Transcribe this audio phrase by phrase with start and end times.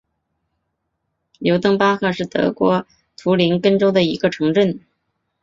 [1.37, 4.83] 尤登巴赫是德国图林根州的一个市镇。